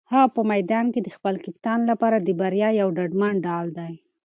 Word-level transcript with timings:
هغه 0.13 0.27
په 0.35 0.41
میدان 0.51 0.85
کې 0.93 0.99
د 1.03 1.09
خپل 1.17 1.33
کپتان 1.45 1.79
لپاره 1.91 2.17
د 2.21 2.29
بریا 2.39 2.69
یو 2.81 2.87
ډاډمن 2.97 3.33
ډال 3.45 3.67
دی. 3.77 3.93